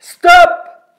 Stop 0.00 0.30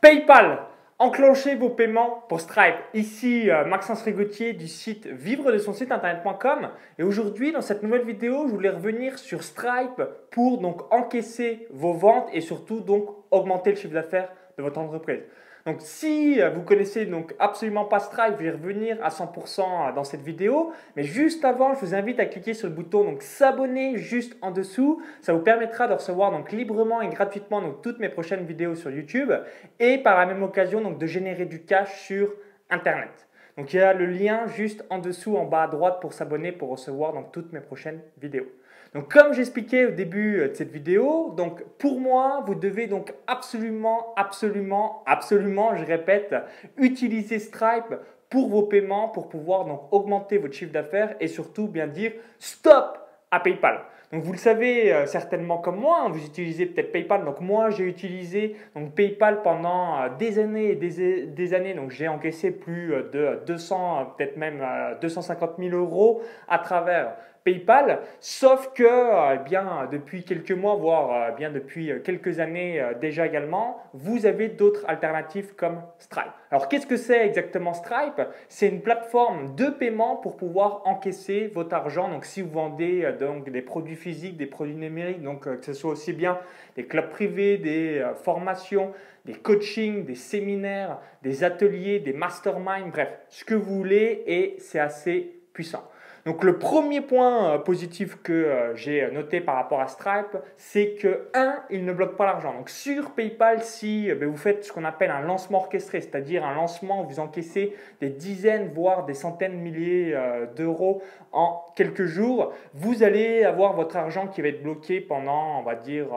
PayPal 0.01 0.59
Enclenchez 0.97 1.55
vos 1.55 1.70
paiements 1.70 2.25
pour 2.28 2.42
Stripe. 2.42 2.75
Ici 2.93 3.49
euh, 3.49 3.63
Maxence 3.63 4.01
Rigotier 4.01 4.51
du 4.51 4.67
site 4.67 5.07
vivre 5.07 5.53
de 5.53 5.57
son 5.57 5.71
site 5.71 5.93
internet.com 5.93 6.70
et 6.97 7.04
aujourd'hui 7.04 7.54
dans 7.54 7.62
cette 7.62 7.81
nouvelle 7.81 8.04
vidéo 8.04 8.46
je 8.49 8.54
voulais 8.54 8.70
revenir 8.70 9.17
sur 9.17 9.41
Stripe 9.41 10.04
pour 10.31 10.57
donc 10.57 10.81
encaisser 10.93 11.65
vos 11.71 11.93
ventes 11.93 12.27
et 12.33 12.41
surtout 12.41 12.81
donc 12.81 13.07
augmenter 13.31 13.70
le 13.70 13.77
chiffre 13.77 13.93
d'affaires 13.93 14.33
de 14.58 14.63
votre 14.63 14.79
entreprise. 14.79 15.22
Donc 15.65 15.81
si 15.81 16.39
vous 16.55 16.62
connaissez 16.62 17.05
donc 17.05 17.36
absolument 17.38 17.86
pas 17.86 18.00
Stripe, 18.00 18.36
je 18.39 18.44
vais 18.44 18.52
revenir 18.52 18.98
à 19.04 19.10
100% 19.10 19.60
euh, 19.60 19.93
dans 19.93 20.04
cette 20.04 20.21
vidéo. 20.21 20.71
Mais 20.96 21.04
juste 21.04 21.43
avant, 21.43 21.74
je 21.74 21.80
vous 21.80 21.93
invite 21.93 22.20
à 22.20 22.25
cliquer 22.25 22.54
sur 22.54 22.70
le 22.70 22.74
bouton 22.74 23.04
donc 23.04 23.21
s'abonner 23.21 23.98
juste 23.98 24.38
en 24.42 24.52
dessous. 24.52 25.02
Ça 25.21 25.34
vous 25.34 25.42
permettra 25.42 25.88
de 25.88 25.93
recevoir 25.93 26.32
donc 26.32 26.52
librement 26.52 27.02
et 27.02 27.10
gratuitement 27.10 27.61
donc 27.61 27.82
toutes 27.82 28.00
mes 28.00 28.10
prochaines 28.10 28.46
vidéos 28.46 28.75
sur 28.75 28.89
YouTube 28.89 29.32
et 29.80 29.98
par 29.98 30.18
la 30.18 30.25
même 30.25 30.43
occasion 30.43 30.82
donc 30.82 30.98
de 30.98 31.06
générer 31.06 31.46
du 31.46 31.64
cash 31.64 32.01
sur 32.01 32.34
Internet. 32.70 33.27
Donc 33.57 33.73
il 33.73 33.77
y 33.77 33.81
a 33.81 33.93
le 33.93 34.05
lien 34.05 34.48
juste 34.48 34.85
en 34.89 34.99
dessous 34.99 35.35
en 35.35 35.45
bas 35.45 35.63
à 35.63 35.67
droite 35.67 35.99
pour 35.99 36.13
s'abonner 36.13 36.53
pour 36.53 36.70
recevoir 36.70 37.13
donc 37.13 37.31
toutes 37.34 37.51
mes 37.51 37.59
prochaines 37.59 38.01
vidéos. 38.17 38.48
Donc 38.93 39.11
comme 39.11 39.34
j'expliquais 39.34 39.85
au 39.85 39.91
début 39.91 40.39
euh, 40.39 40.49
de 40.49 40.53
cette 40.55 40.71
vidéo, 40.71 41.34
donc 41.38 41.63
pour 41.77 41.99
moi, 41.99 42.43
vous 42.45 42.55
devez 42.55 42.88
donc 42.88 43.13
absolument, 43.27 44.13
absolument, 44.15 45.03
absolument, 45.05 45.75
je 45.75 45.85
répète, 45.85 46.35
utiliser 46.77 47.38
Stripe 47.39 47.95
pour 48.29 48.49
vos 48.49 48.63
paiements, 48.63 49.09
pour 49.09 49.29
pouvoir 49.29 49.65
donc 49.65 49.81
augmenter 49.91 50.38
votre 50.38 50.53
chiffre 50.53 50.71
d'affaires 50.71 51.15
et 51.20 51.27
surtout 51.27 51.67
bien 51.67 51.88
dire 51.88 52.13
stop 52.39 52.98
à 53.31 53.39
PayPal. 53.39 53.81
Donc 54.12 54.23
vous 54.23 54.31
le 54.31 54.39
savez 54.39 54.91
euh, 54.91 55.05
certainement 55.05 55.59
comme 55.59 55.79
moi, 55.79 56.01
hein, 56.01 56.09
vous 56.09 56.26
utilisez 56.26 56.65
peut-être 56.65 56.91
PayPal. 56.91 57.26
Donc 57.26 57.41
moi 57.41 57.70
j'ai 57.70 57.84
utilisé 57.84 58.55
PayPal 58.95 59.43
pendant 59.43 60.01
euh, 60.01 60.09
des 60.17 60.40
années 60.40 60.71
et 60.71 60.76
des, 60.76 61.27
des, 61.27 61.53
années. 61.53 61.76
Donc 61.76 61.91
j'ai 61.91 62.07
encaissé 62.07 62.49
plus 62.49 62.90
de 63.13 63.40
200, 63.45 64.16
peut-être 64.17 64.36
même 64.36 64.66
250 65.00 65.58
000 65.60 65.76
euros 65.78 66.23
à 66.48 66.58
travers 66.58 67.14
PayPal, 67.50 68.02
sauf 68.19 68.72
que 68.75 68.83
euh, 68.83 69.38
bien 69.38 69.88
depuis 69.92 70.23
quelques 70.23 70.52
mois, 70.52 70.75
voire 70.75 71.11
euh, 71.11 71.31
bien 71.31 71.50
depuis 71.50 71.92
euh, 71.92 72.00
quelques 72.00 72.39
années 72.39 72.80
déjà 73.02 73.25
également, 73.25 73.81
vous 73.94 74.28
avez 74.28 74.50
d'autres 74.50 74.86
alternatives 74.88 75.55
comme 75.55 75.81
Stripe. 75.97 76.31
Alors 76.52 76.67
qu'est-ce 76.67 76.86
que 76.86 76.95
c'est 76.95 77.25
exactement 77.25 77.73
Stripe? 77.73 78.22
C'est 78.50 78.67
une 78.67 78.81
plateforme 78.81 79.55
de 79.55 79.66
paiement 79.66 80.16
pour 80.16 80.38
pouvoir 80.38 80.83
encaisser 80.86 81.47
votre 81.47 81.73
argent. 81.73 82.09
Donc 82.09 82.25
si 82.25 82.42
vous 82.42 82.52
vendez 82.52 83.11
donc 83.20 83.50
des 83.50 83.61
produits 83.64 83.95
physiques, 83.95 84.38
des 84.38 84.45
produits 84.45 84.75
numériques, 84.75 85.23
donc 85.23 85.45
que 85.45 85.66
ce 85.66 85.73
soit 85.73 85.92
aussi 85.92 86.14
bien 86.14 86.38
des 86.75 86.86
clubs 86.86 87.09
privés, 87.09 87.58
des 87.58 88.03
formations, 88.23 88.94
des 89.25 89.33
coachings, 89.33 90.05
des 90.05 90.16
séminaires, 90.16 91.00
des 91.23 91.44
ateliers, 91.44 92.00
des 92.00 92.14
masterminds, 92.14 92.89
bref, 92.92 93.09
ce 93.30 93.44
que 93.44 93.55
vous 93.55 93.75
voulez 93.75 94.23
et 94.27 94.55
c'est 94.59 94.80
assez 94.80 95.42
puissant. 95.53 95.83
Donc 96.30 96.44
le 96.44 96.60
premier 96.60 97.02
point 97.02 97.56
euh, 97.56 97.58
positif 97.58 98.20
que 98.22 98.32
euh, 98.32 98.76
j'ai 98.76 99.10
noté 99.10 99.42
par 99.42 99.56
rapport 99.56 99.82
à 99.82 99.88
Stripe, 99.88 100.38
c'est 100.58 100.94
que 100.94 101.28
1, 101.34 101.56
il 101.72 101.86
ne 101.86 101.92
bloque 101.92 102.18
pas 102.18 102.28
l'argent. 102.28 102.54
Donc 102.54 102.70
sur 102.70 103.10
PayPal, 103.16 103.64
si 103.64 104.12
euh, 104.12 104.14
ben, 104.14 104.30
vous 104.30 104.38
faites 104.38 104.64
ce 104.64 104.72
qu'on 104.72 104.86
appelle 104.86 105.10
un 105.10 105.22
lancement 105.22 105.58
orchestré, 105.58 106.02
c'est-à-dire 106.02 106.46
un 106.46 106.54
lancement 106.54 107.02
où 107.02 107.08
vous 107.08 107.20
encaissez 107.20 107.76
des 108.00 108.12
dizaines, 108.12 108.70
voire 108.72 109.06
des 109.06 109.16
centaines 109.16 109.54
de 109.54 109.58
milliers 109.58 110.16
d'euros 110.56 111.02
en 111.32 111.66
quelques 111.76 112.06
jours, 112.06 112.54
vous 112.74 113.04
allez 113.04 113.44
avoir 113.44 113.74
votre 113.74 113.98
argent 113.98 114.28
qui 114.28 114.42
va 114.42 114.50
être 114.50 114.64
bloqué 114.64 115.00
pendant, 115.02 115.60
on 115.60 115.64
va 115.64 115.76
dire, 115.76 116.08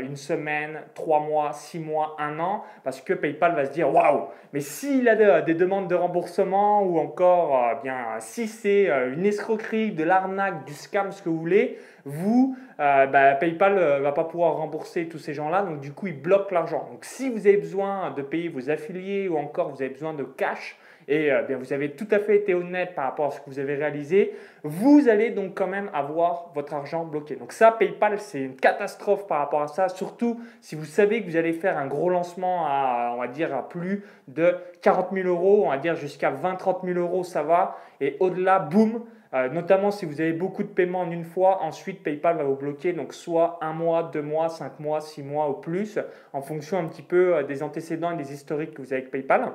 une 0.00 0.16
semaine, 0.16 0.82
trois 0.94 1.20
mois, 1.20 1.52
six 1.52 1.78
mois, 1.78 2.16
un 2.18 2.38
an, 2.38 2.62
parce 2.84 3.00
que 3.00 3.12
PayPal 3.12 3.54
va 3.54 3.64
se 3.64 3.72
dire, 3.72 3.92
waouh, 3.92 4.28
mais 4.52 4.60
s'il 4.60 5.08
a 5.08 5.42
des 5.42 5.54
demandes 5.54 5.88
de 5.88 5.94
remboursement 5.94 6.82
ou 6.82 6.98
encore, 6.98 7.80
bien, 7.82 7.98
si 8.20 8.46
c'est 8.46 8.88
une 9.12 9.26
escroquerie, 9.26 9.92
de 9.92 10.04
l'arnaque, 10.04 10.64
du 10.64 10.74
scam, 10.74 11.12
ce 11.12 11.22
que 11.22 11.28
vous 11.28 11.38
voulez, 11.38 11.78
vous, 12.04 12.56
euh, 12.80 13.06
bah, 13.06 13.34
PayPal 13.34 13.74
ne 13.74 13.80
euh, 13.80 14.00
va 14.00 14.12
pas 14.12 14.24
pouvoir 14.24 14.54
rembourser 14.54 15.08
tous 15.08 15.18
ces 15.18 15.34
gens-là, 15.34 15.62
donc 15.62 15.80
du 15.80 15.92
coup, 15.92 16.06
il 16.06 16.20
bloque 16.20 16.50
l'argent. 16.50 16.88
Donc 16.90 17.04
si 17.04 17.28
vous 17.28 17.46
avez 17.46 17.58
besoin 17.58 18.10
de 18.12 18.22
payer 18.22 18.48
vos 18.48 18.70
affiliés 18.70 19.28
ou 19.28 19.36
encore 19.36 19.70
vous 19.70 19.82
avez 19.82 19.90
besoin 19.90 20.14
de 20.14 20.24
cash, 20.24 20.78
et 21.10 21.32
euh, 21.32 21.42
bien, 21.42 21.58
vous 21.58 21.72
avez 21.72 21.90
tout 21.90 22.06
à 22.12 22.20
fait 22.20 22.36
été 22.36 22.54
honnête 22.54 22.94
par 22.94 23.04
rapport 23.04 23.26
à 23.26 23.30
ce 23.32 23.40
que 23.40 23.50
vous 23.50 23.58
avez 23.58 23.74
réalisé, 23.74 24.32
vous 24.62 25.08
allez 25.08 25.30
donc 25.30 25.54
quand 25.56 25.66
même 25.66 25.90
avoir 25.92 26.52
votre 26.54 26.72
argent 26.72 27.04
bloqué. 27.04 27.34
Donc 27.34 27.52
ça, 27.52 27.72
PayPal, 27.72 28.20
c'est 28.20 28.40
une 28.40 28.54
catastrophe 28.54 29.26
par 29.26 29.38
rapport 29.40 29.62
à 29.62 29.66
ça, 29.66 29.88
surtout 29.88 30.40
si 30.60 30.76
vous 30.76 30.84
savez 30.84 31.20
que 31.20 31.28
vous 31.28 31.36
allez 31.36 31.52
faire 31.52 31.76
un 31.76 31.88
gros 31.88 32.10
lancement 32.10 32.64
à, 32.64 33.12
on 33.16 33.18
va 33.18 33.26
dire, 33.26 33.52
à 33.54 33.68
plus 33.68 34.04
de 34.28 34.54
40 34.82 35.08
000 35.12 35.28
euros, 35.28 35.64
on 35.66 35.70
va 35.70 35.78
dire 35.78 35.96
jusqu'à 35.96 36.30
20-30 36.30 36.86
000 36.86 37.00
euros, 37.00 37.24
ça 37.24 37.42
va, 37.42 37.76
et 38.00 38.16
au-delà, 38.20 38.60
boum, 38.60 39.02
euh, 39.34 39.48
notamment 39.48 39.90
si 39.90 40.06
vous 40.06 40.20
avez 40.20 40.32
beaucoup 40.32 40.62
de 40.62 40.68
paiements 40.68 41.00
en 41.00 41.10
une 41.10 41.24
fois, 41.24 41.60
ensuite 41.62 42.04
PayPal 42.04 42.36
va 42.36 42.44
vous 42.44 42.54
bloquer 42.54 42.92
donc 42.92 43.14
soit 43.14 43.58
un 43.62 43.72
mois, 43.72 44.10
deux 44.12 44.22
mois, 44.22 44.48
cinq 44.48 44.78
mois, 44.78 45.00
six 45.00 45.24
mois 45.24 45.50
ou 45.50 45.54
plus, 45.54 45.98
en 46.32 46.40
fonction 46.40 46.78
un 46.78 46.86
petit 46.86 47.02
peu 47.02 47.34
euh, 47.34 47.42
des 47.42 47.64
antécédents 47.64 48.12
et 48.12 48.16
des 48.16 48.32
historiques 48.32 48.74
que 48.74 48.82
vous 48.82 48.92
avez 48.92 49.02
avec 49.02 49.10
PayPal. 49.10 49.52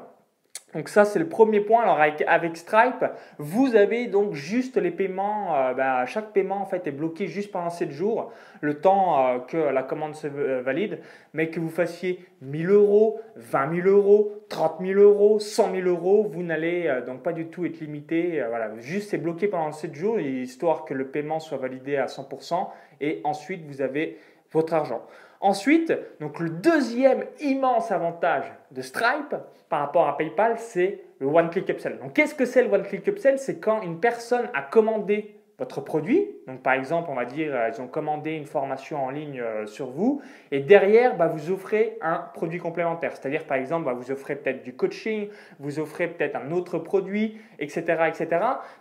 Donc 0.73 0.89
ça, 0.89 1.05
c'est 1.05 1.19
le 1.19 1.29
premier 1.29 1.61
point. 1.61 1.83
Alors 1.83 1.99
avec, 2.27 2.57
Stripe, 2.57 3.05
vous 3.37 3.75
avez 3.75 4.07
donc 4.07 4.33
juste 4.33 4.75
les 4.75 4.91
paiements, 4.91 5.55
euh, 5.55 5.73
bah, 5.73 6.05
chaque 6.05 6.33
paiement 6.33 6.61
en 6.61 6.65
fait 6.65 6.85
est 6.85 6.91
bloqué 6.91 7.27
juste 7.27 7.51
pendant 7.51 7.69
7 7.69 7.91
jours, 7.91 8.33
le 8.59 8.81
temps 8.81 9.25
euh, 9.25 9.39
que 9.39 9.55
la 9.55 9.83
commande 9.83 10.15
se 10.15 10.27
euh, 10.27 10.61
valide, 10.61 10.99
mais 11.33 11.49
que 11.49 11.61
vous 11.61 11.69
fassiez 11.69 12.25
1000 12.41 12.71
euros, 12.71 13.21
20 13.37 13.83
000 13.83 13.87
euros, 13.87 14.43
30 14.49 14.81
000 14.81 14.99
euros, 14.99 15.39
100 15.39 15.75
000 15.75 15.87
euros, 15.87 16.27
vous 16.29 16.43
n'allez 16.43 17.01
donc 17.05 17.23
pas 17.23 17.31
du 17.31 17.47
tout 17.47 17.65
être 17.65 17.79
limité. 17.79 18.43
voilà, 18.49 18.77
juste 18.79 19.11
c'est 19.11 19.17
bloqué 19.17 19.47
pendant 19.47 19.71
7 19.71 19.95
jours, 19.95 20.19
histoire 20.19 20.83
que 20.83 20.93
le 20.93 21.07
paiement 21.07 21.39
soit 21.39 21.57
validé 21.57 21.95
à 21.95 22.07
100%, 22.07 22.67
et 22.99 23.21
ensuite 23.23 23.65
vous 23.65 23.81
avez 23.81 24.17
votre 24.51 24.73
argent. 24.73 25.01
Ensuite, 25.45 25.93
donc 26.19 26.39
le 26.39 26.49
deuxième 26.49 27.23
immense 27.39 27.91
avantage 27.91 28.51
de 28.71 28.81
Stripe 28.81 29.35
par 29.69 29.81
rapport 29.81 30.07
à 30.07 30.17
PayPal, 30.17 30.57
c'est 30.57 31.03
le 31.19 31.27
One 31.27 31.51
Click 31.51 31.69
Upsell. 31.69 31.99
Donc 31.99 32.13
qu'est-ce 32.13 32.33
que 32.33 32.45
c'est 32.45 32.63
le 32.63 32.73
One 32.73 32.81
Click 32.81 33.07
Upsell? 33.07 33.37
C'est 33.37 33.59
quand 33.59 33.83
une 33.83 33.99
personne 33.99 34.49
a 34.55 34.63
commandé 34.63 35.34
votre 35.57 35.81
produit. 35.81 36.27
Donc 36.47 36.61
par 36.61 36.73
exemple, 36.73 37.09
on 37.09 37.15
va 37.15 37.25
dire, 37.25 37.55
euh, 37.55 37.69
ils 37.73 37.81
ont 37.81 37.87
commandé 37.87 38.31
une 38.31 38.45
formation 38.45 39.03
en 39.03 39.09
ligne 39.09 39.39
euh, 39.39 39.65
sur 39.65 39.87
vous 39.87 40.21
et 40.51 40.59
derrière, 40.59 41.15
bah, 41.15 41.27
vous 41.27 41.51
offrez 41.51 41.97
un 42.01 42.17
produit 42.33 42.59
complémentaire. 42.59 43.15
C'est-à-dire 43.15 43.45
par 43.45 43.57
exemple, 43.57 43.85
bah, 43.85 43.93
vous 43.93 44.11
offrez 44.11 44.35
peut-être 44.35 44.63
du 44.63 44.75
coaching, 44.75 45.29
vous 45.59 45.79
offrez 45.79 46.07
peut-être 46.07 46.35
un 46.35 46.51
autre 46.51 46.77
produit, 46.77 47.37
etc., 47.59 47.83
etc. 48.07 48.27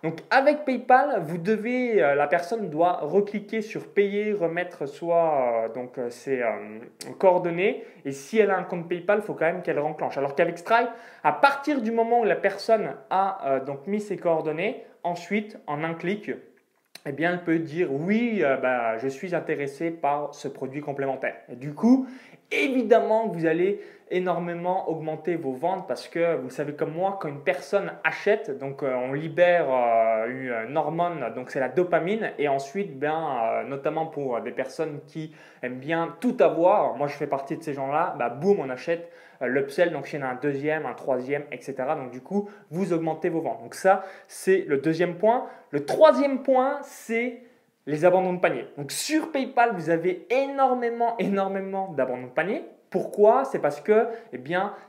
Donc 0.03 0.19
avec 0.31 0.65
PayPal, 0.65 1.23
vous 1.23 1.39
devez, 1.39 2.03
euh, 2.03 2.17
la 2.17 2.27
personne 2.27 2.69
doit 2.71 2.99
recliquer 3.03 3.63
sur 3.63 3.87
payer, 3.87 4.33
remettre 4.33 4.87
soit 4.87 5.71
donc 5.75 5.99
ses 6.11 6.43
coordonnées 7.19 7.85
et 8.05 8.13
si 8.13 8.39
elle 8.39 8.51
a 8.51 8.59
un 8.59 8.65
compte 8.65 8.89
PayPal, 8.89 9.21
il 9.23 9.25
faut 9.25 9.35
quand 9.35 9.47
même 9.47 9.63
qu'elle 9.63 9.79
renclenche. 9.79 10.19
Alors 10.19 10.35
qu'avec 10.35 10.59
Stripe, 10.59 10.89
à 11.23 11.33
partir 11.33 11.81
du 11.81 11.93
moment 11.93 12.21
où 12.21 12.25
la 12.25 12.37
personne 12.37 12.95
a 13.11 13.61
donc 13.65 13.87
mis 13.87 14.01
ses 14.01 14.17
coordonnées, 14.17 14.85
ensuite 15.05 15.59
en 15.67 15.85
un 15.85 15.95
clic, 15.95 16.31
eh 17.07 17.13
bien, 17.13 17.33
elle 17.33 17.45
peut 17.45 17.59
dire 17.59 17.93
oui, 17.93 18.41
euh, 18.43 18.57
bah, 18.57 18.99
je 18.99 19.09
suis 19.09 19.35
intéressé 19.35 19.91
par 19.91 20.35
ce 20.35 20.49
produit 20.49 20.81
complémentaire. 20.81 21.37
Du 21.51 21.75
coup, 21.75 22.07
évidemment, 22.51 23.29
vous 23.29 23.47
allez 23.47 23.81
énormément 24.11 24.89
augmenter 24.89 25.37
vos 25.37 25.53
ventes 25.53 25.87
parce 25.89 26.09
que 26.09 26.37
vous 26.37 26.51
savez 26.51 26.75
comme 26.75 26.93
moi, 26.93 27.19
quand 27.21 27.29
une 27.29 27.43
personne 27.43 27.93
achète, 28.05 28.59
donc 28.59 28.83
euh, 28.83 28.95
on 28.95 29.13
libère 29.13 29.67
euh, 29.71 30.67
une 30.69 30.77
hormone, 30.77 31.33
donc 31.35 31.51
c'est 31.51 31.61
la 31.61 31.69
dopamine, 31.69 32.33
et 32.39 32.49
ensuite, 32.49 32.99
ben, 32.99 33.65
notamment 33.67 34.07
pour 34.07 34.41
des 34.41 34.53
personnes 34.53 35.01
qui 35.07 35.35
aiment 35.63 35.79
bien 35.79 36.17
tout 36.21 36.37
avoir, 36.41 36.97
moi 36.97 37.07
je 37.07 37.15
fais 37.15 37.27
partie 37.27 37.57
de 37.57 37.63
ces 37.63 37.75
gens-là, 37.75 38.15
bah, 38.19 38.29
boum, 38.29 38.61
on 38.61 38.71
achète 38.71 39.11
l'upsell, 39.41 39.93
donc 39.93 40.13
il 40.13 40.21
y 40.21 40.23
en 40.23 40.27
a 40.27 40.31
un 40.31 40.39
deuxième, 40.41 40.87
un 40.87 40.95
troisième, 40.95 41.45
etc. 41.53 41.75
Donc 41.97 42.11
du 42.11 42.21
coup, 42.21 42.49
vous 42.71 42.93
augmentez 42.93 43.29
vos 43.29 43.41
ventes. 43.41 43.63
Donc 43.63 43.75
ça, 43.75 44.05
c'est 44.29 44.65
le 44.69 44.79
deuxième 44.79 45.17
point. 45.17 45.47
Le 45.71 45.85
troisième 45.85 46.43
point, 46.43 46.79
c'est 46.83 47.43
les 47.87 48.05
abandons 48.05 48.33
de 48.33 48.41
panier. 48.41 48.67
Donc 48.77 48.93
sur 48.93 49.31
PayPal, 49.33 49.73
vous 49.75 49.91
avez 49.91 50.27
énormément, 50.31 51.17
énormément 51.19 51.93
d'abandons 51.93 52.29
de 52.29 52.33
panier. 52.33 52.65
Pourquoi? 52.95 53.45
C'est 53.45 53.59
parce 53.59 53.81
que, 53.81 54.07
eh 54.33 54.41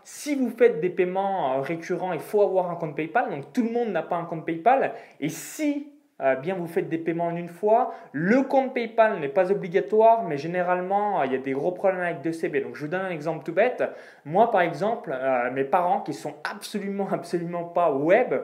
si 0.04 0.36
vous 0.36 0.52
faites 0.52 0.80
des 0.80 0.92
paiements 0.92 1.54
euh, 1.54 1.62
récurrents, 1.62 2.14
il 2.14 2.20
faut 2.20 2.44
avoir 2.44 2.70
un 2.70 2.76
compte 2.76 2.96
PayPal. 2.96 3.32
Donc 3.32 3.52
tout 3.52 3.64
le 3.64 3.72
monde 3.72 3.90
n'a 3.90 4.04
pas 4.04 4.16
un 4.16 4.26
compte 4.26 4.46
PayPal. 4.46 4.94
Et 5.20 5.30
si 5.30 5.92
euh, 6.22 6.36
bien 6.36 6.54
vous 6.54 6.68
faites 6.68 6.88
des 6.88 7.00
paiements 7.00 7.26
en 7.26 7.36
une 7.36 7.50
fois. 7.50 7.96
Le 8.12 8.44
compte 8.44 8.76
PayPal 8.76 9.20
n'est 9.20 9.28
pas 9.28 9.52
obligatoire, 9.52 10.22
mais 10.22 10.38
généralement, 10.38 11.20
euh, 11.20 11.26
il 11.26 11.32
y 11.32 11.36
a 11.36 11.40
des 11.40 11.54
gros 11.54 11.72
problèmes 11.72 12.02
avec 12.02 12.22
2CB. 12.22 12.62
Donc, 12.62 12.76
je 12.76 12.82
vous 12.82 12.92
donne 12.92 13.02
un 13.02 13.10
exemple 13.10 13.44
tout 13.44 13.54
bête. 13.54 13.84
Moi, 14.24 14.52
par 14.52 14.62
exemple, 14.62 15.12
mes 15.54 15.64
parents 15.64 16.02
qui 16.02 16.14
sont 16.14 16.36
absolument, 16.44 17.10
absolument 17.12 17.64
pas 17.64 17.92
web 17.92 18.36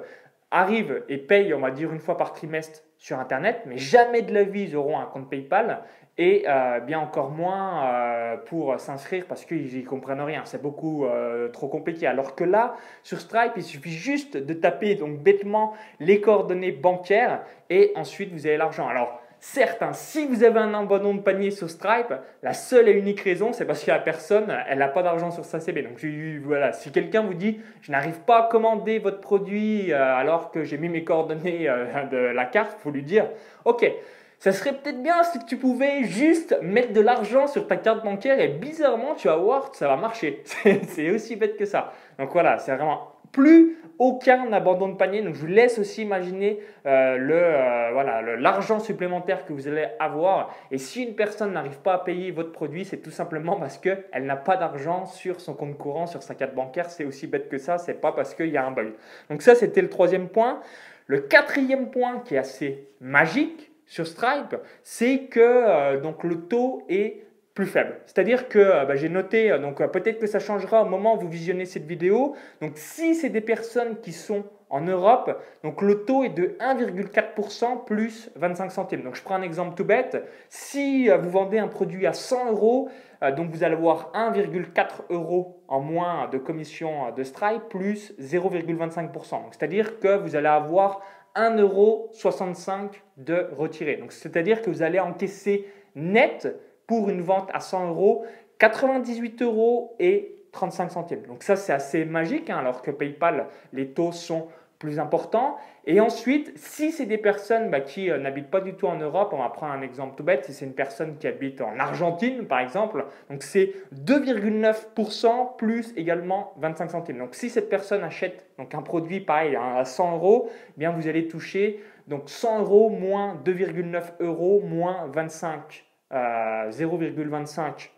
arrivent 0.49 1.03
et 1.07 1.19
payent, 1.19 1.53
on 1.53 1.59
va 1.59 1.69
dire, 1.69 1.93
une 1.93 1.99
fois 1.99 2.17
par 2.17 2.33
trimestre 2.33 2.81
sur 3.01 3.19
Internet, 3.19 3.63
mais 3.65 3.79
jamais 3.79 4.21
de 4.21 4.31
la 4.31 4.43
vie 4.43 4.61
ils 4.61 4.75
auront 4.75 4.99
un 4.99 5.05
compte 5.05 5.27
PayPal 5.27 5.81
et 6.19 6.43
euh, 6.47 6.79
bien 6.81 6.99
encore 6.99 7.31
moins 7.31 7.83
euh, 7.85 8.37
pour 8.37 8.79
s'inscrire 8.79 9.25
parce 9.27 9.43
qu'ils 9.43 9.75
n'y 9.75 9.83
comprennent 9.83 10.21
rien. 10.21 10.43
C'est 10.45 10.61
beaucoup 10.61 11.05
euh, 11.05 11.49
trop 11.49 11.67
compliqué. 11.67 12.05
Alors 12.05 12.35
que 12.35 12.43
là, 12.43 12.75
sur 13.01 13.19
Stripe, 13.19 13.53
il 13.55 13.63
suffit 13.63 13.91
juste 13.91 14.37
de 14.37 14.53
taper 14.53 14.93
donc 14.93 15.17
bêtement 15.17 15.73
les 15.99 16.21
coordonnées 16.21 16.71
bancaires 16.71 17.41
et 17.71 17.91
ensuite 17.95 18.31
vous 18.33 18.45
avez 18.45 18.57
l'argent. 18.57 18.87
Alors, 18.87 19.20
Certes, 19.43 19.81
hein, 19.81 19.93
si 19.93 20.27
vous 20.27 20.43
avez 20.43 20.59
un 20.59 20.71
abandon 20.75 21.15
de 21.15 21.19
panier 21.19 21.49
sur 21.49 21.67
Stripe, 21.67 22.13
la 22.43 22.53
seule 22.53 22.87
et 22.87 22.91
unique 22.91 23.21
raison, 23.21 23.53
c'est 23.53 23.65
parce 23.65 23.83
que 23.83 23.89
la 23.89 23.97
personne, 23.97 24.55
elle 24.69 24.77
n'a 24.77 24.87
pas 24.87 25.01
d'argent 25.01 25.31
sur 25.31 25.45
sa 25.45 25.59
CB. 25.59 25.81
Donc 25.81 25.99
voilà, 26.43 26.73
si 26.73 26.91
quelqu'un 26.91 27.23
vous 27.23 27.33
dit, 27.33 27.59
je 27.81 27.91
n'arrive 27.91 28.19
pas 28.19 28.45
à 28.45 28.49
commander 28.49 28.99
votre 28.99 29.19
produit 29.19 29.91
alors 29.93 30.51
que 30.51 30.63
j'ai 30.63 30.77
mis 30.77 30.89
mes 30.89 31.03
coordonnées 31.03 31.67
de 32.11 32.17
la 32.17 32.45
carte, 32.45 32.77
faut 32.83 32.91
lui 32.91 33.01
dire, 33.01 33.25
ok, 33.65 33.91
ça 34.37 34.51
serait 34.51 34.73
peut-être 34.73 35.01
bien 35.01 35.23
si 35.23 35.43
tu 35.45 35.57
pouvais 35.57 36.03
juste 36.03 36.55
mettre 36.61 36.93
de 36.93 37.01
l'argent 37.01 37.47
sur 37.47 37.65
ta 37.65 37.77
carte 37.77 38.03
bancaire 38.03 38.39
et 38.39 38.47
bizarrement, 38.47 39.15
tu 39.15 39.27
vas 39.27 39.37
voir, 39.37 39.73
ça 39.73 39.87
va 39.87 39.95
marcher. 39.95 40.43
c'est 40.87 41.09
aussi 41.09 41.35
bête 41.35 41.57
que 41.57 41.65
ça. 41.65 41.93
Donc 42.19 42.31
voilà, 42.31 42.59
c'est 42.59 42.75
vraiment 42.75 43.15
plus 43.31 43.77
aucun 43.99 44.51
abandon 44.51 44.89
de 44.89 44.95
panier. 44.95 45.21
Donc 45.21 45.35
je 45.35 45.41
vous 45.41 45.47
laisse 45.47 45.77
aussi 45.77 46.01
imaginer 46.01 46.59
euh, 46.85 47.17
le 47.17 47.35
euh, 47.35 47.89
voilà 47.93 48.21
l'argent 48.35 48.79
supplémentaire 48.79 49.45
que 49.45 49.53
vous 49.53 49.67
allez 49.67 49.87
avoir. 49.99 50.55
Et 50.71 50.77
si 50.77 51.03
une 51.03 51.15
personne 51.15 51.53
n'arrive 51.53 51.79
pas 51.79 51.93
à 51.93 51.99
payer 51.99 52.31
votre 52.31 52.51
produit, 52.51 52.83
c'est 52.83 52.97
tout 52.97 53.11
simplement 53.11 53.57
parce 53.57 53.77
qu'elle 53.77 54.25
n'a 54.25 54.35
pas 54.35 54.57
d'argent 54.57 55.05
sur 55.05 55.39
son 55.39 55.53
compte 55.53 55.77
courant, 55.77 56.07
sur 56.07 56.23
sa 56.23 56.33
carte 56.35 56.55
bancaire. 56.55 56.89
C'est 56.89 57.05
aussi 57.05 57.27
bête 57.27 57.47
que 57.47 57.57
ça. 57.57 57.77
C'est 57.77 58.01
pas 58.01 58.11
parce 58.11 58.33
qu'il 58.33 58.49
y 58.49 58.57
a 58.57 58.65
un 58.65 58.71
bug. 58.71 58.93
Donc 59.29 59.41
ça, 59.41 59.55
c'était 59.55 59.81
le 59.81 59.89
troisième 59.89 60.29
point. 60.29 60.61
Le 61.05 61.19
quatrième 61.19 61.91
point 61.91 62.19
qui 62.25 62.35
est 62.35 62.39
assez 62.39 62.87
magique, 63.01 63.71
sur 63.91 64.07
Stripe, 64.07 64.55
c'est 64.83 65.25
que 65.25 65.41
euh, 65.41 65.99
donc 65.99 66.23
le 66.23 66.43
taux 66.43 66.85
est 66.87 67.25
plus 67.53 67.65
faible. 67.65 67.99
C'est-à-dire 68.05 68.47
que 68.47 68.59
euh, 68.59 68.85
bah, 68.85 68.95
j'ai 68.95 69.09
noté, 69.09 69.51
euh, 69.51 69.59
donc 69.59 69.85
peut-être 69.91 70.19
que 70.19 70.27
ça 70.27 70.39
changera 70.39 70.83
au 70.83 70.85
moment 70.85 71.15
où 71.15 71.19
vous 71.19 71.29
visionnez 71.29 71.65
cette 71.65 71.85
vidéo. 71.85 72.35
Donc 72.61 72.73
si 72.75 73.15
c'est 73.15 73.29
des 73.29 73.41
personnes 73.41 73.99
qui 74.01 74.13
sont 74.13 74.45
en 74.69 74.81
Europe, 74.81 75.37
donc 75.63 75.81
le 75.81 76.05
taux 76.05 76.23
est 76.23 76.29
de 76.29 76.55
1,4% 76.59 77.83
plus 77.83 78.31
25 78.35 78.71
centimes. 78.71 79.03
Donc 79.03 79.15
je 79.15 79.23
prends 79.23 79.35
un 79.35 79.41
exemple 79.41 79.75
tout 79.75 79.83
bête. 79.83 80.23
Si 80.47 81.09
vous 81.09 81.29
vendez 81.29 81.59
un 81.59 81.67
produit 81.67 82.07
à 82.07 82.13
100 82.13 82.51
euros, 82.51 82.87
donc 83.35 83.51
vous 83.51 83.65
allez 83.65 83.75
avoir 83.75 84.13
1,4 84.13 85.07
euros 85.09 85.61
en 85.67 85.81
moins 85.81 86.29
de 86.29 86.37
commission 86.37 87.11
de 87.11 87.23
Stripe 87.23 87.63
plus 87.69 88.13
0,25%. 88.17 89.35
C'est-à-dire 89.51 89.99
que 89.99 90.17
vous 90.17 90.37
allez 90.37 90.47
avoir 90.47 91.01
1,65€ 91.35 92.91
de 93.17 93.47
retiré. 93.51 93.97
Donc, 93.97 94.11
c'est-à-dire 94.11 94.61
que 94.61 94.69
vous 94.69 94.81
allez 94.81 94.99
encaisser 94.99 95.67
net 95.95 96.47
pour 96.91 97.09
une 97.09 97.21
vente 97.21 97.49
à 97.53 97.61
100 97.61 97.87
euros 97.87 98.25
98 98.59 99.41
euros 99.43 99.95
et 99.97 100.35
35 100.51 100.91
centimes. 100.91 101.21
Donc 101.21 101.41
ça, 101.41 101.55
c'est 101.55 101.71
assez 101.71 102.03
magique, 102.03 102.49
hein, 102.49 102.57
alors 102.57 102.81
que 102.81 102.91
PayPal, 102.91 103.47
les 103.71 103.93
taux 103.93 104.11
sont 104.11 104.49
plus 104.77 104.99
important. 104.99 105.55
Et 105.85 106.01
ensuite, 106.01 106.51
si 106.57 106.91
c'est 106.91 107.05
des 107.05 107.17
personnes 107.17 107.69
bah, 107.69 107.79
qui 107.79 108.11
euh, 108.11 108.17
n'habitent 108.17 108.51
pas 108.51 108.59
du 108.59 108.73
tout 108.73 108.87
en 108.87 108.97
Europe, 108.97 109.29
on 109.31 109.37
va 109.37 109.47
prendre 109.47 109.71
un 109.71 109.81
exemple 109.81 110.15
tout 110.17 110.23
bête, 110.25 110.43
si 110.43 110.53
c'est 110.53 110.65
une 110.65 110.73
personne 110.73 111.15
qui 111.17 111.27
habite 111.27 111.61
en 111.61 111.79
Argentine 111.79 112.45
par 112.45 112.59
exemple, 112.59 113.05
donc 113.29 113.41
c'est 113.41 113.71
2,9% 113.95 115.55
plus 115.55 115.93
également 115.95 116.53
25 116.57 116.91
centimes. 116.91 117.19
Donc 117.19 117.35
si 117.35 117.49
cette 117.49 117.69
personne 117.69 118.03
achète 118.03 118.47
donc 118.57 118.75
un 118.75 118.81
produit 118.81 119.21
pareil 119.21 119.55
à 119.55 119.85
100 119.85 120.17
euros, 120.17 120.49
eh 120.71 120.73
bien 120.79 120.91
vous 120.91 121.07
allez 121.07 121.29
toucher 121.29 121.81
donc 122.07 122.29
100 122.29 122.63
euros 122.63 122.89
moins 122.89 123.39
2,9 123.45 124.01
euros 124.19 124.59
moins 124.59 125.07
25, 125.13 125.85
0,25 126.11 127.89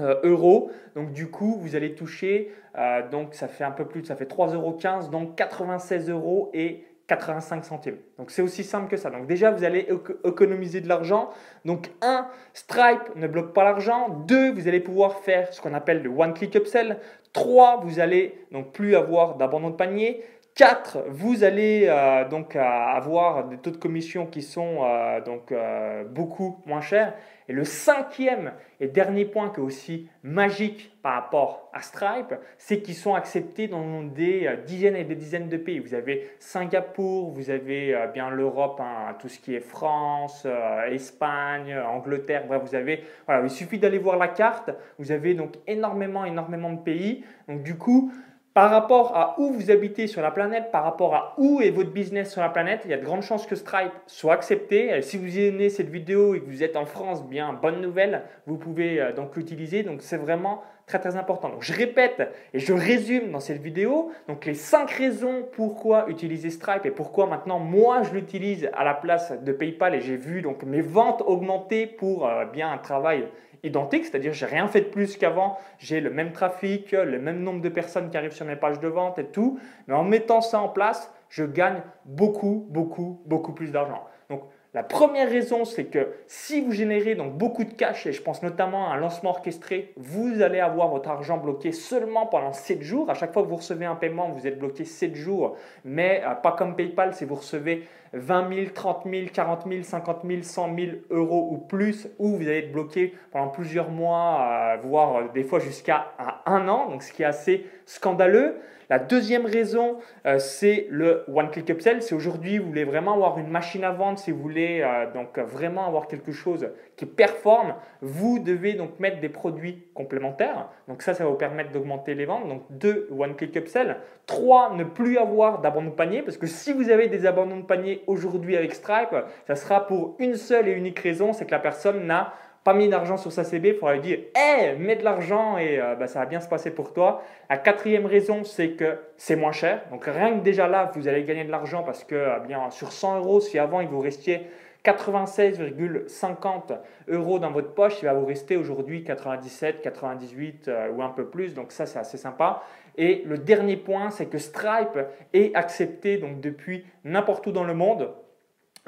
euh, 0.00 0.20
euros. 0.24 0.70
Donc 0.94 1.12
du 1.12 1.30
coup, 1.30 1.58
vous 1.60 1.76
allez 1.76 1.94
toucher, 1.94 2.50
euh, 2.78 3.06
donc 3.10 3.34
ça 3.34 3.46
fait 3.46 3.64
un 3.64 3.70
peu 3.70 3.84
plus, 3.84 4.04
ça 4.04 4.16
fait 4.16 4.30
3,15 4.30 4.54
euros, 4.54 4.78
donc 5.10 5.36
96 5.36 6.08
euros 6.08 6.50
et 6.54 6.84
85 7.08 7.64
centimes. 7.64 7.96
Donc 8.16 8.30
c'est 8.30 8.40
aussi 8.40 8.64
simple 8.64 8.88
que 8.88 8.96
ça. 8.96 9.10
Donc 9.10 9.26
déjà, 9.26 9.50
vous 9.50 9.64
allez 9.64 9.86
économiser 10.24 10.80
de 10.80 10.88
l'argent. 10.88 11.28
Donc 11.66 11.90
un, 12.00 12.26
Stripe 12.54 13.16
ne 13.16 13.26
bloque 13.26 13.52
pas 13.52 13.64
l'argent. 13.64 14.08
Deux, 14.26 14.50
vous 14.52 14.66
allez 14.66 14.80
pouvoir 14.80 15.18
faire 15.18 15.52
ce 15.52 15.60
qu'on 15.60 15.74
appelle 15.74 16.02
le 16.02 16.08
one-click 16.08 16.54
upsell. 16.56 16.98
Trois, 17.34 17.80
vous 17.84 18.00
allez 18.00 18.46
donc 18.50 18.72
plus 18.72 18.96
avoir 18.96 19.36
d'abandon 19.36 19.70
de 19.70 19.76
panier. 19.76 20.24
4, 20.54 21.04
vous 21.08 21.44
allez 21.44 21.86
euh, 21.86 22.28
donc 22.28 22.56
avoir 22.56 23.48
des 23.48 23.56
taux 23.56 23.70
de 23.70 23.78
commission 23.78 24.26
qui 24.26 24.42
sont 24.42 24.80
euh, 24.82 25.20
donc 25.22 25.50
euh, 25.50 26.04
beaucoup 26.04 26.58
moins 26.66 26.82
chers. 26.82 27.14
Et 27.48 27.54
le 27.54 27.64
cinquième 27.64 28.52
et 28.78 28.86
dernier 28.86 29.24
point 29.24 29.48
qui 29.48 29.60
est 29.60 29.62
aussi 29.62 30.10
magique 30.22 30.92
par 31.02 31.14
rapport 31.14 31.70
à 31.72 31.80
Stripe, 31.80 32.34
c'est 32.58 32.82
qu'ils 32.82 32.94
sont 32.94 33.14
acceptés 33.14 33.66
dans 33.66 34.02
des 34.02 34.48
dizaines 34.66 34.94
et 34.94 35.04
des 35.04 35.16
dizaines 35.16 35.48
de 35.48 35.56
pays. 35.56 35.78
Vous 35.78 35.94
avez 35.94 36.30
Singapour, 36.38 37.30
vous 37.30 37.50
avez 37.50 37.96
bien 38.14 38.30
l'Europe, 38.30 38.80
hein, 38.80 39.16
tout 39.18 39.28
ce 39.28 39.40
qui 39.40 39.54
est 39.56 39.60
France, 39.60 40.46
Espagne, 40.88 41.76
Angleterre, 41.76 42.44
bref, 42.46 42.62
vous 42.64 42.76
avez, 42.76 43.02
voilà, 43.26 43.42
il 43.42 43.50
suffit 43.50 43.78
d'aller 43.78 43.98
voir 43.98 44.16
la 44.18 44.28
carte, 44.28 44.70
vous 45.00 45.10
avez 45.10 45.34
donc 45.34 45.54
énormément, 45.66 46.24
énormément 46.24 46.72
de 46.72 46.80
pays. 46.80 47.24
Donc 47.48 47.64
du 47.64 47.76
coup, 47.76 48.12
par 48.54 48.70
rapport 48.70 49.16
à 49.16 49.34
où 49.38 49.52
vous 49.52 49.70
habitez 49.70 50.06
sur 50.06 50.20
la 50.20 50.30
planète, 50.30 50.70
par 50.70 50.84
rapport 50.84 51.14
à 51.14 51.34
où 51.38 51.60
est 51.60 51.70
votre 51.70 51.90
business 51.90 52.30
sur 52.30 52.42
la 52.42 52.50
planète, 52.50 52.82
il 52.84 52.90
y 52.90 52.94
a 52.94 52.98
de 52.98 53.04
grandes 53.04 53.22
chances 53.22 53.46
que 53.46 53.54
Stripe 53.54 53.92
soit 54.06 54.34
accepté. 54.34 55.00
si 55.00 55.16
vous 55.16 55.38
aimez 55.38 55.70
cette 55.70 55.88
vidéo 55.88 56.34
et 56.34 56.40
que 56.40 56.46
vous 56.46 56.62
êtes 56.62 56.76
en 56.76 56.84
France, 56.84 57.24
bien, 57.24 57.52
bonne 57.54 57.80
nouvelle, 57.80 58.22
vous 58.46 58.56
pouvez 58.56 59.00
euh, 59.00 59.12
donc 59.12 59.36
l'utiliser. 59.36 59.82
Donc 59.82 60.02
c'est 60.02 60.18
vraiment 60.18 60.62
très 60.86 60.98
très 60.98 61.16
important. 61.16 61.48
Donc 61.48 61.62
je 61.62 61.72
répète 61.72 62.30
et 62.52 62.58
je 62.58 62.72
résume 62.72 63.30
dans 63.30 63.40
cette 63.40 63.62
vidéo 63.62 64.10
donc 64.28 64.44
les 64.44 64.54
cinq 64.54 64.90
raisons 64.90 65.46
pourquoi 65.52 66.06
utiliser 66.08 66.50
Stripe 66.50 66.84
et 66.84 66.90
pourquoi 66.90 67.26
maintenant 67.26 67.58
moi 67.58 68.02
je 68.02 68.12
l'utilise 68.12 68.68
à 68.74 68.84
la 68.84 68.94
place 68.94 69.32
de 69.32 69.52
PayPal 69.52 69.94
et 69.94 70.00
j'ai 70.00 70.16
vu 70.16 70.42
donc 70.42 70.64
mes 70.64 70.82
ventes 70.82 71.22
augmenter 71.24 71.86
pour 71.86 72.26
euh, 72.26 72.44
bien 72.46 72.70
un 72.70 72.78
travail 72.78 73.28
identique, 73.62 74.04
c'est-à-dire 74.04 74.32
j'ai 74.32 74.46
rien 74.46 74.66
fait 74.68 74.80
de 74.80 74.86
plus 74.86 75.16
qu'avant, 75.16 75.58
j'ai 75.78 76.00
le 76.00 76.10
même 76.10 76.32
trafic, 76.32 76.92
le 76.92 77.18
même 77.18 77.40
nombre 77.40 77.60
de 77.60 77.68
personnes 77.68 78.10
qui 78.10 78.16
arrivent 78.16 78.32
sur 78.32 78.46
mes 78.46 78.56
pages 78.56 78.80
de 78.80 78.88
vente 78.88 79.18
et 79.18 79.26
tout, 79.26 79.58
mais 79.86 79.94
en 79.94 80.04
mettant 80.04 80.40
ça 80.40 80.60
en 80.60 80.68
place, 80.68 81.12
je 81.28 81.44
gagne 81.44 81.82
beaucoup, 82.04 82.66
beaucoup, 82.70 83.22
beaucoup 83.26 83.52
plus 83.52 83.72
d'argent. 83.72 84.04
Donc 84.28 84.42
la 84.74 84.82
première 84.82 85.28
raison, 85.28 85.66
c'est 85.66 85.84
que 85.84 86.14
si 86.26 86.62
vous 86.62 86.72
générez 86.72 87.14
beaucoup 87.14 87.64
de 87.64 87.74
cash, 87.74 88.06
et 88.06 88.12
je 88.12 88.22
pense 88.22 88.42
notamment 88.42 88.90
à 88.90 88.94
un 88.94 88.96
lancement 88.96 89.30
orchestré, 89.30 89.92
vous 89.98 90.40
allez 90.40 90.60
avoir 90.60 90.88
votre 90.88 91.10
argent 91.10 91.36
bloqué 91.36 91.72
seulement 91.72 92.24
pendant 92.24 92.54
7 92.54 92.80
jours. 92.80 93.10
À 93.10 93.14
chaque 93.14 93.34
fois 93.34 93.42
que 93.42 93.48
vous 93.48 93.56
recevez 93.56 93.84
un 93.84 93.96
paiement, 93.96 94.30
vous 94.30 94.46
êtes 94.46 94.58
bloqué 94.58 94.86
7 94.86 95.14
jours, 95.14 95.56
mais 95.84 96.22
euh, 96.24 96.34
pas 96.36 96.52
comme 96.52 96.74
PayPal, 96.74 97.12
si 97.12 97.26
vous 97.26 97.34
recevez 97.34 97.86
20 98.12 98.54
000, 98.54 98.70
30 98.74 99.04
000, 99.10 99.26
40 99.32 99.64
000, 99.68 99.82
50 99.82 100.20
000, 100.26 100.42
100 100.42 100.76
000 100.76 100.90
euros 101.10 101.48
ou 101.50 101.58
plus, 101.58 102.08
ou 102.18 102.36
vous 102.36 102.42
allez 102.42 102.58
être 102.58 102.72
bloqué 102.72 103.14
pendant 103.30 103.48
plusieurs 103.48 103.90
mois, 103.90 104.48
euh, 104.50 104.76
voire 104.82 105.16
euh, 105.16 105.22
des 105.32 105.44
fois 105.44 105.58
jusqu'à 105.58 106.12
un 106.46 106.68
an, 106.68 106.90
donc 106.90 107.02
ce 107.02 107.12
qui 107.12 107.22
est 107.22 107.26
assez 107.26 107.66
scandaleux. 107.86 108.56
La 108.90 108.98
deuxième 108.98 109.46
raison, 109.46 109.96
euh, 110.26 110.38
c'est 110.38 110.86
le 110.90 111.24
one-click 111.32 111.70
upsell. 111.70 112.02
C'est 112.02 112.14
aujourd'hui, 112.14 112.58
vous 112.58 112.66
voulez 112.66 112.84
vraiment 112.84 113.14
avoir 113.14 113.38
une 113.38 113.48
machine 113.48 113.84
à 113.84 113.92
vendre, 113.92 114.18
si 114.18 114.30
vous 114.30 114.40
voulez 114.40 114.86
donc 115.14 115.38
vraiment 115.38 115.86
avoir 115.86 116.08
quelque 116.08 116.32
chose 116.32 116.68
qui 116.96 117.06
performe, 117.06 117.74
vous 118.02 118.38
devez 118.38 118.74
donc 118.74 119.00
mettre 119.00 119.20
des 119.20 119.30
produits 119.30 119.86
complémentaires. 119.94 120.68
Donc 120.88 121.00
ça, 121.02 121.14
ça 121.14 121.24
va 121.24 121.30
vous 121.30 121.36
permettre 121.36 121.70
d'augmenter 121.70 122.14
les 122.14 122.26
ventes. 122.26 122.48
Donc 122.48 122.64
deux, 122.70 123.08
one-click 123.10 123.56
upsell. 123.56 123.96
Trois, 124.26 124.74
ne 124.74 124.84
plus 124.84 125.16
avoir 125.16 125.60
d'abandon 125.62 125.90
de 125.90 125.94
panier, 125.94 126.22
parce 126.22 126.36
que 126.36 126.46
si 126.46 126.72
vous 126.72 126.90
avez 126.90 127.08
des 127.08 127.24
abandons 127.24 127.58
de 127.58 127.64
panier 127.64 128.01
aujourd'hui 128.06 128.56
avec 128.56 128.74
Stripe, 128.74 129.14
ça 129.46 129.56
sera 129.56 129.86
pour 129.86 130.16
une 130.18 130.34
seule 130.34 130.68
et 130.68 130.72
unique 130.72 130.98
raison, 130.98 131.32
c'est 131.32 131.46
que 131.46 131.50
la 131.50 131.58
personne 131.58 132.06
n'a 132.06 132.34
pas 132.64 132.74
mis 132.74 132.88
d'argent 132.88 133.16
sur 133.16 133.32
sa 133.32 133.44
CB, 133.44 133.74
faudra 133.74 133.94
lui 133.94 134.00
dire 134.00 134.18
Hé, 134.36 134.74
mets 134.78 134.96
de 134.96 135.02
l'argent 135.02 135.58
et 135.58 135.80
euh, 135.80 135.96
bah, 135.96 136.06
ça 136.06 136.20
va 136.20 136.26
bien 136.26 136.40
se 136.40 136.48
passer 136.48 136.70
pour 136.70 136.92
toi. 136.92 137.22
La 137.50 137.58
quatrième 137.58 138.06
raison, 138.06 138.44
c'est 138.44 138.70
que 138.70 138.98
c'est 139.16 139.36
moins 139.36 139.52
cher. 139.52 139.82
Donc 139.90 140.04
rien 140.04 140.38
que 140.38 140.44
déjà 140.44 140.68
là, 140.68 140.90
vous 140.94 141.08
allez 141.08 141.24
gagner 141.24 141.44
de 141.44 141.50
l'argent 141.50 141.82
parce 141.82 142.04
que 142.04 142.14
euh, 142.14 142.70
sur 142.70 142.92
100 142.92 143.18
euros, 143.18 143.40
si 143.40 143.58
avant 143.58 143.80
il 143.80 143.88
vous 143.88 144.00
restiez 144.00 144.46
96,50 144.84 146.78
euros 147.08 147.38
dans 147.38 147.52
votre 147.52 147.72
poche, 147.72 148.02
il 148.02 148.06
va 148.06 148.14
vous 148.14 148.26
rester 148.26 148.56
aujourd'hui 148.56 149.04
97, 149.04 149.80
98 149.80 150.66
euh, 150.68 150.90
ou 150.90 151.02
un 151.02 151.10
peu 151.10 151.26
plus. 151.26 151.54
Donc 151.54 151.70
ça, 151.70 151.86
c'est 151.86 152.00
assez 152.00 152.18
sympa. 152.18 152.62
Et 152.96 153.22
le 153.24 153.38
dernier 153.38 153.76
point, 153.76 154.10
c'est 154.10 154.26
que 154.26 154.38
Stripe 154.38 154.98
est 155.32 155.54
accepté 155.54 156.18
donc 156.18 156.40
depuis 156.40 156.84
n'importe 157.04 157.46
où 157.46 157.52
dans 157.52 157.64
le 157.64 157.74
monde. 157.74 158.10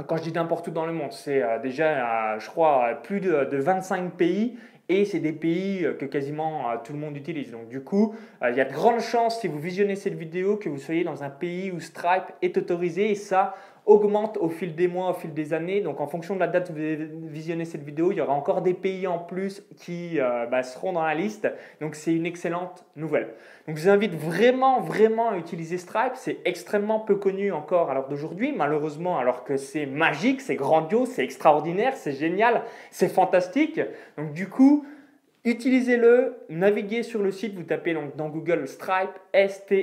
Quand 0.08 0.16
je 0.16 0.24
dis 0.24 0.32
n'importe 0.32 0.66
où 0.66 0.72
dans 0.72 0.86
le 0.86 0.92
monde, 0.92 1.12
c'est 1.12 1.40
euh, 1.42 1.60
déjà, 1.60 2.34
euh, 2.34 2.40
je 2.40 2.50
crois, 2.50 2.98
plus 3.04 3.20
de, 3.20 3.44
de 3.44 3.56
25 3.56 4.14
pays 4.14 4.58
et 4.88 5.04
c'est 5.04 5.20
des 5.20 5.32
pays 5.32 5.86
que 5.98 6.04
quasiment 6.04 6.76
tout 6.84 6.92
le 6.92 6.98
monde 6.98 7.16
utilise. 7.16 7.50
Donc 7.50 7.68
du 7.68 7.82
coup, 7.82 8.14
il 8.46 8.54
y 8.54 8.60
a 8.60 8.66
de 8.66 8.72
grandes 8.72 9.00
chances 9.00 9.40
si 9.40 9.48
vous 9.48 9.58
visionnez 9.58 9.96
cette 9.96 10.12
vidéo 10.12 10.58
que 10.58 10.68
vous 10.68 10.76
soyez 10.76 11.04
dans 11.04 11.22
un 11.22 11.30
pays 11.30 11.70
où 11.70 11.80
Stripe 11.80 12.34
est 12.42 12.58
autorisé 12.58 13.10
et 13.10 13.14
ça, 13.14 13.54
augmente 13.86 14.38
au 14.38 14.48
fil 14.48 14.74
des 14.74 14.88
mois, 14.88 15.10
au 15.10 15.14
fil 15.14 15.32
des 15.34 15.52
années. 15.52 15.80
Donc 15.80 16.00
en 16.00 16.06
fonction 16.06 16.34
de 16.34 16.40
la 16.40 16.46
date 16.46 16.70
où 16.70 16.72
vous 16.72 17.28
visionnez 17.28 17.64
cette 17.64 17.82
vidéo, 17.82 18.12
il 18.12 18.16
y 18.16 18.20
aura 18.20 18.32
encore 18.32 18.62
des 18.62 18.74
pays 18.74 19.06
en 19.06 19.18
plus 19.18 19.62
qui 19.76 20.20
euh, 20.20 20.46
bah, 20.46 20.62
seront 20.62 20.92
dans 20.92 21.02
la 21.02 21.14
liste. 21.14 21.48
Donc 21.80 21.94
c'est 21.94 22.14
une 22.14 22.26
excellente 22.26 22.84
nouvelle. 22.96 23.28
Donc 23.66 23.76
je 23.76 23.82
vous 23.82 23.88
invite 23.88 24.14
vraiment, 24.14 24.80
vraiment 24.80 25.30
à 25.30 25.36
utiliser 25.36 25.78
Stripe. 25.78 26.14
C'est 26.14 26.38
extrêmement 26.44 27.00
peu 27.00 27.16
connu 27.16 27.52
encore 27.52 27.90
à 27.90 27.94
l'heure 27.94 28.08
d'aujourd'hui, 28.08 28.52
malheureusement, 28.56 29.18
alors 29.18 29.44
que 29.44 29.56
c'est 29.56 29.86
magique, 29.86 30.40
c'est 30.40 30.56
grandiose, 30.56 31.08
c'est 31.08 31.24
extraordinaire, 31.24 31.94
c'est 31.96 32.12
génial, 32.12 32.62
c'est 32.90 33.08
fantastique. 33.08 33.80
Donc 34.16 34.32
du 34.32 34.48
coup, 34.48 34.86
Utilisez-le, 35.46 36.36
naviguez 36.48 37.02
sur 37.02 37.22
le 37.22 37.30
site, 37.30 37.54
vous 37.54 37.64
tapez 37.64 37.92
donc 37.92 38.16
dans 38.16 38.30
Google 38.30 38.66
Stripe, 38.66 39.10
S-T-R-I-P-E.com 39.34 39.82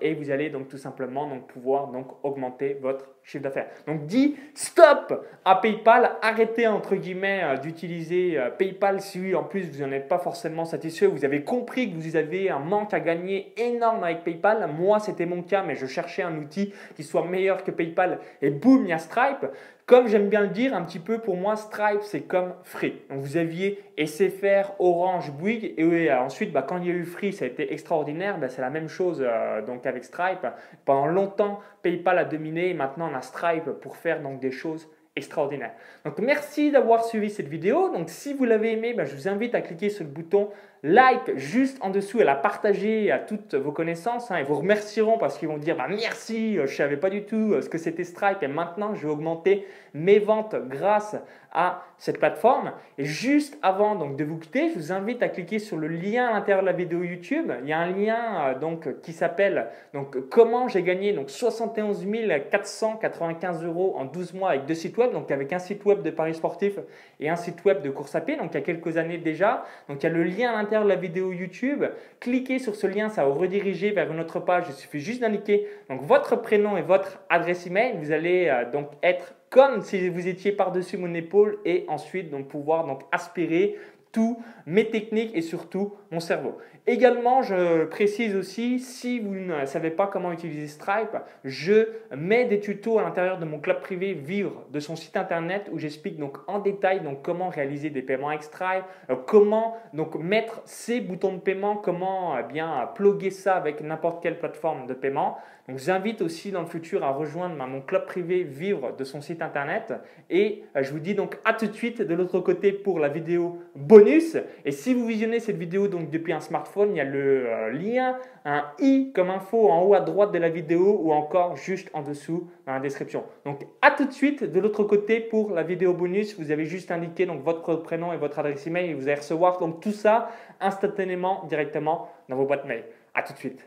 et 0.00 0.14
vous 0.14 0.30
allez 0.30 0.50
donc 0.50 0.66
tout 0.66 0.78
simplement 0.78 1.28
donc 1.28 1.46
pouvoir 1.46 1.92
donc 1.92 2.08
augmenter 2.24 2.74
votre 2.74 3.13
chiffre 3.24 3.42
d'affaires. 3.42 3.66
Donc 3.86 4.06
dis 4.06 4.36
stop 4.54 5.26
à 5.44 5.56
PayPal, 5.56 6.12
arrêtez 6.22 6.66
entre 6.66 6.94
guillemets 6.94 7.40
euh, 7.42 7.56
d'utiliser 7.56 8.38
euh, 8.38 8.50
PayPal 8.50 9.00
si 9.00 9.34
en 9.34 9.44
plus 9.44 9.70
vous 9.70 9.82
n'en 9.82 9.92
êtes 9.92 10.08
pas 10.08 10.18
forcément 10.18 10.64
satisfait, 10.64 11.06
vous 11.06 11.24
avez 11.24 11.42
compris 11.42 11.90
que 11.90 11.96
vous 11.96 12.16
avez 12.16 12.50
un 12.50 12.58
manque 12.58 12.92
à 12.94 13.00
gagner 13.00 13.52
énorme 13.56 14.04
avec 14.04 14.24
PayPal. 14.24 14.68
Moi 14.78 15.00
c'était 15.00 15.26
mon 15.26 15.42
cas 15.42 15.62
mais 15.62 15.74
je 15.74 15.86
cherchais 15.86 16.22
un 16.22 16.36
outil 16.36 16.72
qui 16.96 17.02
soit 17.02 17.24
meilleur 17.24 17.64
que 17.64 17.70
PayPal 17.70 18.18
et 18.42 18.50
boum, 18.50 18.84
il 18.84 18.90
y 18.90 18.92
a 18.92 18.98
Stripe. 18.98 19.46
Comme 19.86 20.08
j'aime 20.08 20.30
bien 20.30 20.40
le 20.40 20.48
dire, 20.48 20.74
un 20.74 20.82
petit 20.82 20.98
peu 20.98 21.18
pour 21.18 21.36
moi, 21.36 21.56
Stripe, 21.56 22.00
c'est 22.00 22.22
comme 22.22 22.54
Free. 22.62 23.02
Donc 23.10 23.18
vous 23.18 23.36
aviez 23.36 23.84
SFR, 23.98 24.72
Orange, 24.78 25.30
Bouygues, 25.32 25.74
et 25.76 26.10
ensuite, 26.10 26.52
bah, 26.52 26.64
quand 26.66 26.78
il 26.78 26.86
y 26.86 26.90
a 26.90 26.94
eu 26.94 27.04
Free, 27.04 27.34
ça 27.34 27.44
a 27.44 27.48
été 27.48 27.70
extraordinaire. 27.70 28.38
Bah, 28.38 28.48
c'est 28.48 28.62
la 28.62 28.70
même 28.70 28.88
chose 28.88 29.22
euh, 29.22 29.60
donc 29.60 29.84
avec 29.84 30.04
Stripe. 30.04 30.46
Pendant 30.86 31.06
longtemps, 31.06 31.60
PayPal 31.82 32.18
a 32.18 32.24
dominé, 32.24 32.70
et 32.70 32.74
maintenant 32.74 33.10
Stripe 33.22 33.70
pour 33.80 33.96
faire 33.96 34.22
donc 34.22 34.40
des 34.40 34.50
choses 34.50 34.88
extraordinaires. 35.16 35.72
Donc 36.04 36.18
merci 36.18 36.72
d'avoir 36.72 37.04
suivi 37.04 37.30
cette 37.30 37.48
vidéo. 37.48 37.88
Donc 37.90 38.10
si 38.10 38.34
vous 38.34 38.44
l'avez 38.44 38.72
aimé, 38.72 38.94
bah, 38.94 39.04
je 39.04 39.14
vous 39.14 39.28
invite 39.28 39.54
à 39.54 39.60
cliquer 39.60 39.88
sur 39.88 40.04
le 40.04 40.10
bouton 40.10 40.50
like 40.82 41.36
juste 41.36 41.78
en 41.80 41.90
dessous 41.90 42.20
et 42.20 42.24
la 42.24 42.34
partager 42.34 43.12
à 43.12 43.18
toutes 43.18 43.54
vos 43.54 43.70
connaissances. 43.70 44.30
Hein, 44.30 44.40
ils 44.40 44.44
vous 44.44 44.56
remercieront 44.56 45.16
parce 45.16 45.38
qu'ils 45.38 45.48
vont 45.48 45.56
dire 45.56 45.76
bah, 45.76 45.86
merci, 45.88 46.58
euh, 46.58 46.66
je 46.66 46.72
ne 46.72 46.76
savais 46.76 46.96
pas 46.96 47.10
du 47.10 47.22
tout 47.24 47.52
euh, 47.52 47.62
ce 47.62 47.68
que 47.68 47.78
c'était 47.78 48.04
Stripe 48.04 48.42
et 48.42 48.48
maintenant 48.48 48.94
je 48.94 49.06
vais 49.06 49.12
augmenter 49.12 49.66
mes 49.94 50.18
ventes 50.18 50.56
grâce 50.68 51.16
à 51.52 51.84
cette 51.98 52.18
plateforme. 52.18 52.72
Et 52.98 53.04
juste 53.04 53.56
avant 53.62 53.94
donc, 53.94 54.16
de 54.16 54.24
vous 54.24 54.38
quitter, 54.38 54.70
je 54.70 54.74
vous 54.74 54.92
invite 54.92 55.22
à 55.22 55.28
cliquer 55.28 55.60
sur 55.60 55.76
le 55.76 55.86
lien 55.86 56.26
à 56.26 56.32
l'intérieur 56.32 56.62
de 56.62 56.66
la 56.66 56.72
vidéo 56.72 57.04
YouTube. 57.04 57.52
Il 57.62 57.68
y 57.68 57.72
a 57.72 57.78
un 57.78 57.90
lien 57.90 58.48
euh, 58.48 58.58
donc, 58.58 59.00
qui 59.00 59.12
s'appelle 59.12 59.68
donc, 59.94 60.28
Comment 60.28 60.66
j'ai 60.66 60.82
gagné 60.82 61.12
donc, 61.12 61.30
71 61.30 62.04
495 62.50 63.64
euros 63.64 63.94
en 63.96 64.04
12 64.04 64.34
mois 64.34 64.50
avec 64.50 64.66
deux 64.66 64.74
sites 64.74 64.96
web, 64.98 65.12
donc 65.12 65.30
avec 65.30 65.52
un 65.52 65.60
site 65.60 65.84
web 65.84 66.02
de 66.02 66.10
paris 66.10 66.34
sportif 66.34 66.78
et 67.20 67.30
un 67.30 67.36
site 67.36 67.64
web 67.64 67.82
de 67.82 67.90
course 67.90 68.14
à 68.14 68.20
pied, 68.20 68.36
donc 68.36 68.50
il 68.52 68.54
y 68.54 68.58
a 68.58 68.62
quelques 68.62 68.96
années 68.96 69.18
déjà. 69.18 69.64
Donc 69.88 70.02
il 70.02 70.06
y 70.06 70.10
a 70.10 70.12
le 70.12 70.24
lien 70.24 70.50
à 70.52 70.56
l'intérieur 70.56 70.84
de 70.84 70.88
la 70.88 70.96
vidéo 70.96 71.32
YouTube. 71.32 71.84
Cliquez 72.18 72.58
sur 72.58 72.74
ce 72.74 72.86
lien, 72.86 73.08
ça 73.08 73.24
va 73.24 73.30
vous 73.30 73.38
rediriger 73.38 73.92
vers 73.92 74.10
une 74.10 74.20
autre 74.20 74.40
page. 74.40 74.64
Il 74.68 74.74
suffit 74.74 75.00
juste 75.00 75.20
d'indiquer 75.20 75.68
donc 75.88 76.02
votre 76.02 76.36
prénom 76.36 76.76
et 76.76 76.82
votre 76.82 77.20
adresse 77.28 77.66
email. 77.66 77.94
Vous 77.98 78.10
allez 78.10 78.48
euh, 78.48 78.70
donc 78.70 78.88
être 79.02 79.34
comme 79.54 79.82
si 79.82 80.08
vous 80.08 80.26
étiez 80.26 80.50
par-dessus 80.50 80.96
mon 80.96 81.14
épaule 81.14 81.58
et 81.64 81.84
ensuite 81.86 82.28
donc 82.28 82.48
pouvoir 82.48 82.88
donc 82.88 83.02
aspirer 83.12 83.76
tout, 84.10 84.42
mes 84.66 84.90
techniques 84.90 85.30
et 85.32 85.42
surtout 85.42 85.94
mon 86.10 86.18
cerveau. 86.18 86.58
Également, 86.88 87.42
je 87.42 87.84
précise 87.84 88.34
aussi, 88.34 88.80
si 88.80 89.20
vous 89.20 89.32
ne 89.32 89.64
savez 89.64 89.90
pas 89.90 90.08
comment 90.08 90.32
utiliser 90.32 90.66
Stripe, 90.66 91.16
je 91.44 91.88
mets 92.16 92.46
des 92.46 92.58
tutos 92.58 92.98
à 92.98 93.02
l'intérieur 93.02 93.38
de 93.38 93.44
mon 93.44 93.60
club 93.60 93.80
privé 93.80 94.12
Vivre 94.12 94.66
de 94.72 94.80
son 94.80 94.96
site 94.96 95.16
internet 95.16 95.70
où 95.72 95.78
j'explique 95.78 96.18
donc 96.18 96.38
en 96.48 96.58
détail 96.58 97.00
donc 97.00 97.22
comment 97.22 97.48
réaliser 97.48 97.90
des 97.90 98.02
paiements 98.02 98.30
avec 98.30 98.42
Stripe, 98.42 98.84
euh, 99.08 99.14
comment 99.24 99.76
donc 99.92 100.16
mettre 100.16 100.62
ces 100.64 101.00
boutons 101.00 101.34
de 101.34 101.40
paiement, 101.40 101.76
comment 101.76 102.36
euh, 102.36 102.42
bien 102.42 102.90
plugger 102.96 103.30
ça 103.30 103.54
avec 103.54 103.80
n'importe 103.80 104.20
quelle 104.20 104.38
plateforme 104.38 104.86
de 104.88 104.94
paiement. 104.94 105.38
Donc, 105.66 105.78
je 105.78 105.84
vous 105.84 105.90
invite 105.90 106.20
aussi 106.20 106.50
dans 106.50 106.60
le 106.60 106.66
futur 106.66 107.02
à 107.04 107.10
rejoindre 107.10 107.56
mon 107.66 107.80
club 107.80 108.04
privé 108.04 108.42
Vivre 108.42 108.94
de 108.96 109.02
son 109.04 109.22
site 109.22 109.40
internet. 109.40 109.94
Et 110.28 110.62
euh, 110.76 110.82
je 110.82 110.92
vous 110.92 110.98
dis 110.98 111.14
donc 111.14 111.38
à 111.44 111.54
tout 111.54 111.66
de 111.66 111.72
suite 111.72 112.02
de 112.02 112.14
l'autre 112.14 112.40
côté 112.40 112.72
pour 112.72 112.98
la 112.98 113.08
vidéo 113.08 113.62
bonus. 113.74 114.36
Et 114.66 114.72
si 114.72 114.92
vous 114.92 115.06
visionnez 115.06 115.40
cette 115.40 115.56
vidéo 115.56 115.88
donc 115.88 116.10
depuis 116.10 116.34
un 116.34 116.40
smartphone, 116.40 116.90
il 116.90 116.96
y 116.98 117.00
a 117.00 117.04
le 117.04 117.46
euh, 117.46 117.70
lien, 117.70 118.18
un 118.44 118.64
i 118.78 119.10
comme 119.14 119.30
info 119.30 119.70
en 119.70 119.82
haut 119.82 119.94
à 119.94 120.00
droite 120.00 120.32
de 120.32 120.38
la 120.38 120.50
vidéo 120.50 120.98
ou 121.02 121.12
encore 121.12 121.56
juste 121.56 121.88
en 121.94 122.02
dessous 122.02 122.50
dans 122.66 122.74
la 122.74 122.80
description. 122.80 123.24
Donc 123.46 123.66
à 123.80 123.90
tout 123.90 124.04
de 124.04 124.12
suite 124.12 124.44
de 124.44 124.60
l'autre 124.60 124.84
côté 124.84 125.20
pour 125.20 125.50
la 125.52 125.62
vidéo 125.62 125.94
bonus. 125.94 126.38
Vous 126.38 126.50
avez 126.50 126.66
juste 126.66 126.90
indiqué 126.90 127.24
donc 127.24 127.42
votre 127.42 127.76
prénom 127.76 128.12
et 128.12 128.18
votre 128.18 128.38
adresse 128.38 128.66
email 128.66 128.90
et 128.90 128.94
vous 128.94 129.04
allez 129.04 129.14
recevoir 129.14 129.58
donc 129.58 129.80
tout 129.80 129.92
ça 129.92 130.28
instantanément 130.60 131.44
directement 131.48 132.10
dans 132.28 132.36
vos 132.36 132.44
boîtes 132.44 132.66
mail. 132.66 132.84
À 133.14 133.22
tout 133.22 133.32
de 133.32 133.38
suite. 133.38 133.62